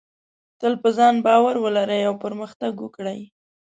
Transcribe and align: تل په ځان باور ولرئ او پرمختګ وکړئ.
تل 0.59 0.73
په 0.81 0.89
ځان 0.97 1.15
باور 1.25 1.55
ولرئ 1.59 2.01
او 2.09 2.15
پرمختګ 2.23 2.73
وکړئ. 2.79 3.19